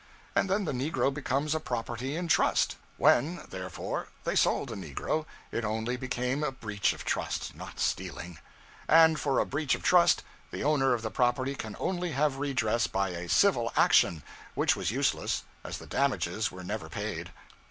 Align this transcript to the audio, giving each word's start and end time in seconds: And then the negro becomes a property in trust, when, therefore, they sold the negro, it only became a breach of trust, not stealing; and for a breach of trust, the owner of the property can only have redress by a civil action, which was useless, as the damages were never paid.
And 0.35 0.49
then 0.49 0.65
the 0.65 0.71
negro 0.71 1.13
becomes 1.13 1.53
a 1.53 1.59
property 1.59 2.15
in 2.15 2.27
trust, 2.27 2.75
when, 2.97 3.45
therefore, 3.51 4.07
they 4.23 4.35
sold 4.35 4.69
the 4.69 4.75
negro, 4.75 5.27
it 5.51 5.63
only 5.63 5.95
became 5.95 6.43
a 6.43 6.51
breach 6.51 6.91
of 6.93 7.05
trust, 7.05 7.53
not 7.55 7.79
stealing; 7.79 8.39
and 8.87 9.19
for 9.19 9.37
a 9.37 9.45
breach 9.45 9.75
of 9.75 9.83
trust, 9.83 10.23
the 10.49 10.63
owner 10.63 10.95
of 10.95 11.03
the 11.03 11.11
property 11.11 11.53
can 11.53 11.75
only 11.79 12.13
have 12.13 12.37
redress 12.39 12.87
by 12.87 13.09
a 13.09 13.29
civil 13.29 13.71
action, 13.77 14.23
which 14.55 14.75
was 14.75 14.89
useless, 14.89 15.43
as 15.63 15.77
the 15.77 15.85
damages 15.85 16.51
were 16.51 16.63
never 16.63 16.89
paid. 16.89 17.29